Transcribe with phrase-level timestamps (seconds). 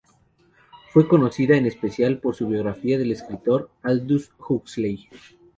[0.89, 5.07] Fue conocida en especial por su biografía del escritor, Aldous Huxley.